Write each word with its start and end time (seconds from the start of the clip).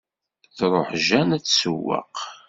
Truḥ 0.57 0.89
Jane 1.05 1.33
ad 1.35 1.43
tsewweq. 1.43 2.15